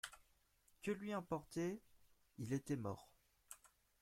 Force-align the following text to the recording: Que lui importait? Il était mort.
Que 0.81 0.89
lui 0.89 1.13
importait? 1.13 1.79
Il 2.39 2.53
était 2.53 2.75
mort. 2.75 3.11